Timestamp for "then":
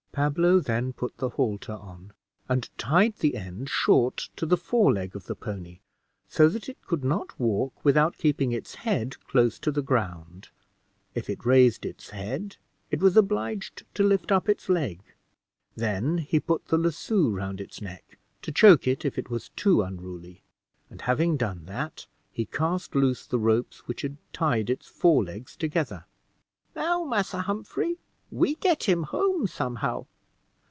0.59-0.91, 15.77-16.17